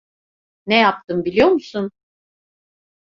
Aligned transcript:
Ne 0.65 0.75
yaptım 0.79 1.25
biliyor 1.25 1.47
musun? 1.47 1.91